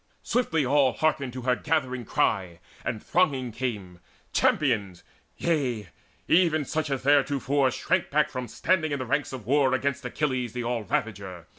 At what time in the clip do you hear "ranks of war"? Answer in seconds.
9.05-9.75